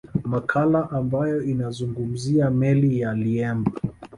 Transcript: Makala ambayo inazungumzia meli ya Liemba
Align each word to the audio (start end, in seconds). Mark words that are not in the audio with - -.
Makala 0.25 0.91
ambayo 0.91 1.43
inazungumzia 1.43 2.49
meli 2.51 2.99
ya 2.99 3.13
Liemba 3.13 3.71